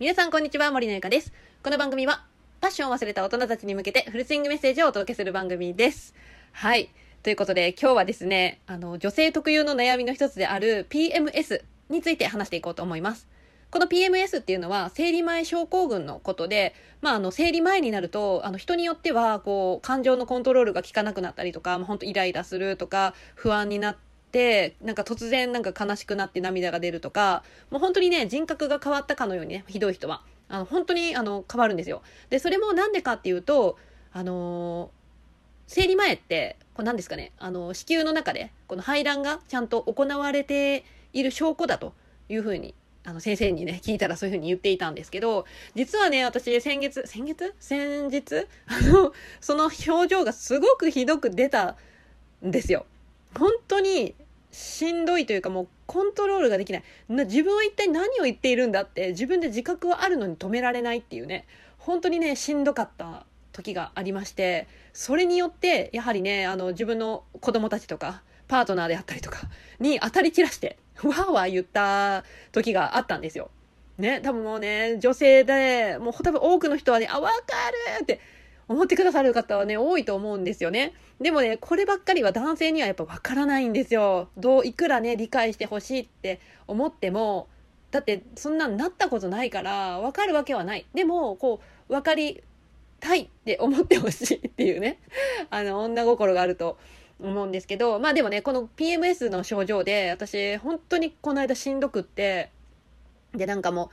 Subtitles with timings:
[0.00, 1.32] 皆さんこんにちは、森のゆかです。
[1.62, 2.24] この番組は、
[2.60, 6.14] パッションを忘れた大人たちに向けてフルスイングメッセージをお届けする番組です。
[6.50, 6.90] はい。
[7.22, 13.28] ということで、今日はですね、あの、女性特有の悩みの一つである PMS について話していこうと思います。
[13.70, 24.03] この PMS っていうのは、生理前症候群のことで、まあ、あの、生理前になると、あの、人によっては、こう、感情のコントロールが効かなくなったりとか、まあ、本当イライラするとか、不安になって、
[24.82, 30.22] なんか突然なんか悲しくなって涙が出るとか、もう本当にね、人格が変わったかのようにね、ひどい人は。
[30.48, 32.02] あの、本当に、あの、変わるんですよ。
[32.30, 33.78] で、それもなんでかっていうと、
[34.12, 34.90] あの
[35.66, 41.94] 生理前って、これ何ですかね、あの、子宮の中で、この排卵がちゃんと行われている証拠だと
[42.28, 47.54] いうふうに、あの、先生にね、聞いたらそういうふうに言っていたんですけど、実はね、私、先月、先月？
[47.58, 48.46] 先日？
[48.66, 51.76] あの、その表情がすごくひどく出た
[52.44, 52.86] んですよ。
[53.38, 54.14] 本当に、
[54.54, 56.84] しんどいというかもうコントロールができない。
[57.08, 61.44] な自分は一体何を言っているんだって自分で自覚はあるのに止められないっていうね、
[61.78, 69.40] 本当にね、しんどかった時がありまして、それによって、やはりね、あの、自分の子供たちとか、パートナーであったりとか
[69.80, 73.50] に当たり散らして、わーわー言った時があったんですよ。
[73.98, 77.36] ね、多分もうね、女性で、もう多分多くの人はね、あ、わか
[77.98, 78.20] るって
[78.68, 80.94] 思ってくださる方はね、多いと思うんですよね。
[81.20, 84.28] でもね、こればっかりは男性にはやっぱわからないんですよ。
[84.36, 87.48] どう、いくらね、理解してほしいって思っても、
[87.90, 90.86] だってそんなんなったことないから、わかるわけはない。
[90.94, 92.42] でも、こう、わかり
[93.00, 94.98] たいって思ってほしいっていうね、
[95.50, 96.78] あの、女心があると
[97.20, 102.50] 思うんですけど、まあでもね、この PMS の症状で、私、本当にこの間しんどくって、
[103.34, 103.88] で、なんかもう、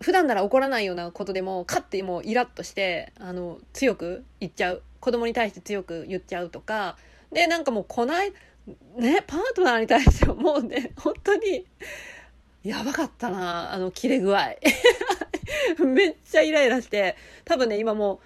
[0.00, 4.82] 普段なら起こらないようなことでも、カッてもうイラッとして、あの、強く言っちゃう。
[5.00, 6.96] 子供に対して強く言っちゃうとか、
[7.32, 8.32] で、なんかもうこない、
[8.96, 11.66] ね、パートナーに対してはもうね、本当に、
[12.62, 14.56] やばかったな、あの、切れ具合。
[15.84, 18.20] めっちゃイライラして、多分ね、今も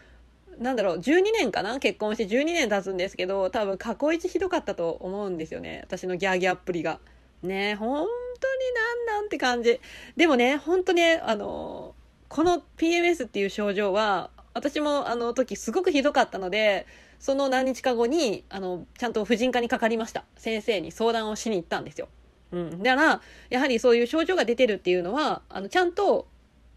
[0.59, 1.79] う、なんだろう、12年かな？
[1.79, 5.81] 結婚して12年経つんですけど、多分過去一ひどかったと思うんですよね。
[5.85, 7.01] 私のギャーギャーっぷりが。
[7.43, 8.07] ね、本
[8.41, 9.81] 当になんなんて感じ。
[10.17, 11.95] でもね、本当ね、あの、
[12.29, 16.87] この PMS っていう症状は、私もあの時すごくひどかったので、
[17.19, 20.25] その何日か後に、あの、ちゃんと婦人科にかかりました。
[20.37, 22.09] 先生に相談をしに行ったんですよ。
[22.53, 22.83] うん。
[22.83, 26.27] だから、やはりそういう症状が出てるっていうのは、あの、ちゃんと、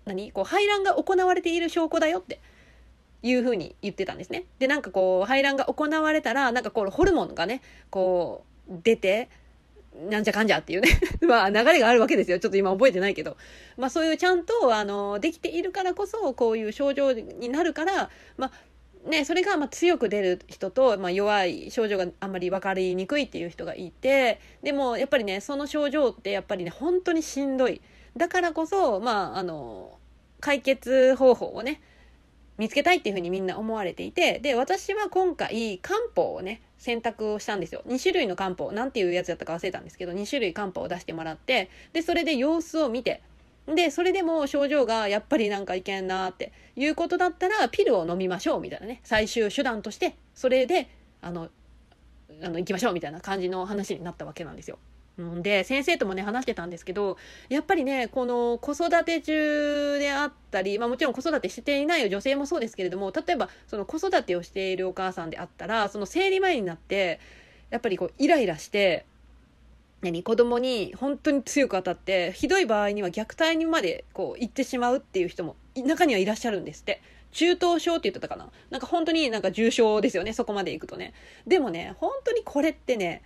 [0.06, 0.32] 何？
[0.32, 2.40] こう、排卵が行われている証拠だよって。
[3.24, 4.46] いうふうに言ってたんですね。
[4.60, 9.28] で、なんかこう、排卵が行われたら、なんかこう、ホルモンがね、こう、出て、
[10.10, 10.90] なんじゃかんじゃっていうね。
[11.28, 12.40] まあ、流れがあるわけですよ。
[12.40, 13.38] ちょっと今覚えてないけど。
[13.78, 18.52] まあ、そういうちゃんと、あの、できているからこそ、こういう症状になるから、まあ、
[19.10, 27.82] ね、それがま強く出る人と、まあ、弱い症状があんまり分かりにくいっていう人がいてでもやっぱりねその症状ってやっぱりね本当にしんどい
[28.18, 29.98] だからこそまああの
[30.42, 31.82] 解決方法をね
[32.58, 43.22] 見つけたいっていうふうにみんな思われていてで私は今回漢方をね選択をしたんですよ2種類の漢方なんていうやつだったか忘れたんですけど2種類漢方を出してもらってでそれで様子を見て
[43.76, 49.02] で、それでも症状がやっぱりなんかいけんなっていうことだったら、ピルを飲みましょうみたいなね。
[49.04, 50.90] 最終手段として、それで、
[51.22, 51.50] あの、
[52.42, 54.80] あの、行きましょうみたいな感じの話になったわけなんですよ。
[55.18, 57.18] うんで、先生ともね、話してたんですけど、
[57.50, 67.20] やっぱりね、この子育て中であったり、まあもちろん子育てしていない女性もそうですけれども、例えば、その子育てをしているお母さんであったら、その生理前になって、
[67.72, 69.06] やっぱりこう、イライラして、
[70.02, 77.02] 何子供に本当に強く当たってひどい場合には虐待にまでこう行ってしまうっていう人も中にはいらっしゃるんですって。
[77.32, 78.50] 中等症って言ってたかな。
[78.70, 81.14] なんか本当になんか重症ですよねそこまで行くとね。
[81.46, 83.22] でもね本当にこれってね、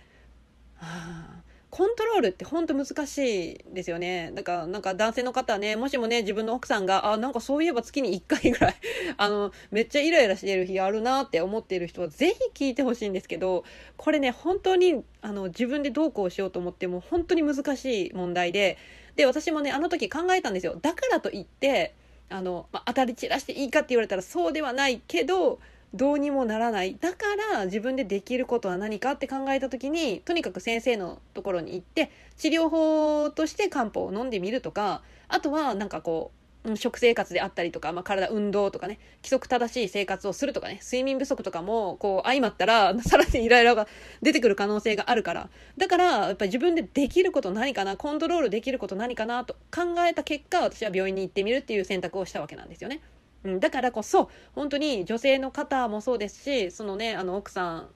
[1.72, 4.30] コントロールって本当難しいですよね。
[4.34, 8.74] だからなんか男性の方はねもしもね自分の奥さんがあなんかそういえば月に1回ぐらい
[9.16, 13.64] あのめっちゃイライラしてる日あるなって思っている人はぜひ聞いてほしいんですけど
[13.96, 18.76] これね本当にあの自分でどうこうしようと思っても本当に難しい問題で
[19.16, 20.78] で私もねあの時考えたんですよ。
[20.82, 21.94] だからといって
[22.28, 25.58] あの、まあ、当たり散らしていいかって言われたらそうではないけど
[25.94, 27.16] どうにもならないだか
[27.52, 36.42] ら自分でできることは何かって考えた時にとにかく先生のところに行って治療法として漢方を飲んでみるとかあとはなんかこう
[36.76, 43.88] 食生活であったりとか、まあ、体運動とかね規則正しい生活をするとかね睡眠不足とかもこう相まったら さらにイライラが
[44.22, 53.00] 出てくる可能性があるからだからやっぱり自分でできること何かなコントロールできること何かなと考えた結果私は病院に行ってみるっていう選択をしたわけなんですよね。
[53.44, 57.88] うん、だからこそ本当に女性の方もそうですしそのねあの奥さ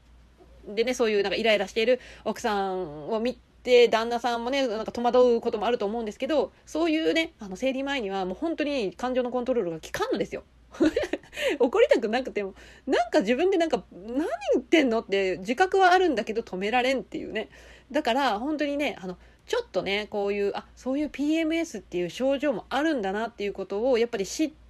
[0.68, 10.44] んでねそういうなんかイライラしている奥さんを見で旦那さんもねなんか戸惑うこともあると思うんですけどそういうねあの生理前にはもう本当に感情のコントロールが効かんのですよ。
[11.58, 12.54] 怒りたくなくても
[12.86, 17.48] なんか自分でなんか何言ってんのって自覚はあるんだけど止められんっていうね
[17.90, 19.16] だから本当にねあの
[19.46, 24.65] ちょっとねこういうあそういう PMS っていう症状もあるんだなっていうことをやっぱり知って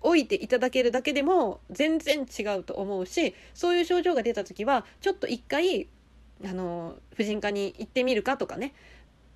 [0.00, 5.88] おいていただけるだけでも全然違うと思うしそういう症状が出た時はちょっと一回
[6.44, 8.74] あの婦人科に行ってみるかとかね。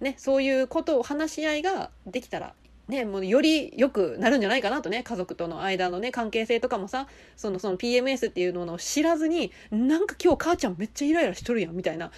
[0.00, 2.54] ねそういうことを話し合いができたら
[2.88, 12.10] ね、もうより良くなるんじゃないかなとね家族との間のね関係性とかもさそのその PMS っていうのを知らずになんか今日母ちゃんめっちゃイライラしとるやんみたいな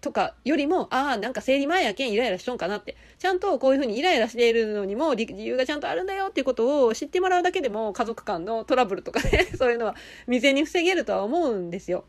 [0.00, 9.94] とかよりもああなんか生理前やけんイライラしとんかなってちゃんとこういうふうにイライラしているのにも理由がちゃんとあるんだよっていうことを知ってもらうだけでも家族間のトラブルとかね そういうのは
[10.24, 12.04] 未然に防げるとは思うんですよ。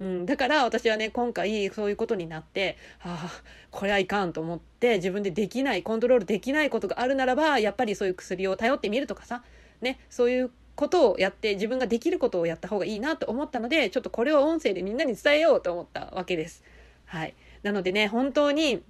[0.00, 9.44] うん、だから私はね今回そういうことになってああこれはいかんと思って自分でできないコントロールできないことがあるならばやっぱりそういう薬を頼ってみるとかさ、
[9.82, 16.64] ね、そういうことをやって自分ができることをやった方がいいなと思ったのでちょっとこれを音声でみんなに伝えようと思ったわけです。
[17.10, 17.34] はい、
[17.64, 18.84] なのでね本当に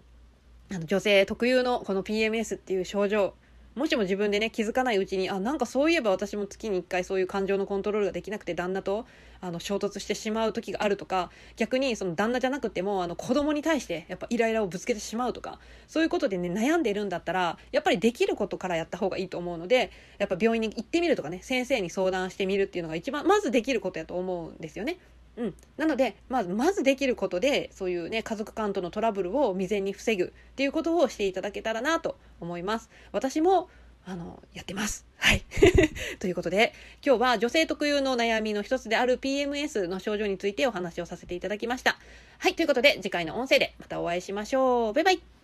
[0.71, 3.33] あの女性特有のこの PMS っていう症状
[3.75, 9.07] もしも自分でね気づかないうちにあなんかそういえば私も月に1回そういう感情のコントロールができなくて旦那と
[9.41, 15.59] あの衝突してしまう時があるとか逆にその旦那じゃなくてもあの子供に対してやっぱイライラをぶつけてしまうとか
[15.89, 24.99] そういうことでね悩んでるんだったらやっぱりできることからやった方がいいと思うのでやっぱ病院に行ってみるとかね先生に相談してみるっていうのが一番まずできることやと思うんですよね。
[25.41, 32.91] うん、なので、まず、まずできることで、そういうね、家族間とのトラブルを未然に防ぐっていうことをしていただけたらなと思います。
[33.11, 33.71] 私も、
[34.05, 35.07] あの、やってます。
[35.17, 35.43] はい。
[36.21, 41.99] ということで、今日は女性特有の悩みの一つである PMS の症状についてお話をさせていただきました。
[42.39, 42.55] はい。
[42.55, 44.93] ということで、次回の音声でまたお会いしましょう。
[44.93, 45.40] バイバイ。